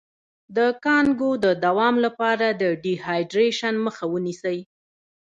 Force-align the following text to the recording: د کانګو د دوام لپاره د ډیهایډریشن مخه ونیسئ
د 0.55 0.57
کانګو 0.85 1.31
د 1.45 1.45
دوام 1.65 1.95
لپاره 2.05 2.47
د 2.61 2.63
ډیهایډریشن 2.83 3.75
مخه 3.85 4.03
ونیسئ 4.13 4.59